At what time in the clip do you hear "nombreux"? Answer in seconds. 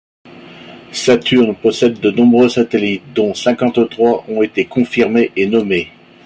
2.09-2.49